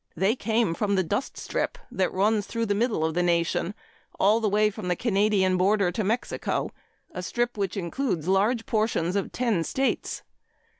[0.17, 3.75] They came from the dust strip that runs through the middle of the nation
[4.19, 6.71] all the way from the Canadian border to Mexico,
[7.11, 10.23] a strip which includes large portions of ten states.